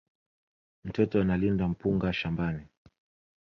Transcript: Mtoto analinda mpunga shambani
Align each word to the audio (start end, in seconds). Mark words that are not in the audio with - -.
Mtoto 0.85 1.21
analinda 1.21 1.67
mpunga 1.67 2.13
shambani 2.13 2.67